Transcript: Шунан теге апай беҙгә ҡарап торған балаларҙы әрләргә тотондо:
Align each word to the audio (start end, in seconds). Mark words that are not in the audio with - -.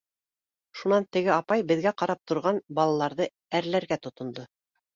Шунан 0.79 1.05
теге 1.17 1.31
апай 1.35 1.65
беҙгә 1.73 1.93
ҡарап 2.03 2.23
торған 2.33 2.61
балаларҙы 2.81 3.31
әрләргә 3.61 4.03
тотондо: 4.09 4.51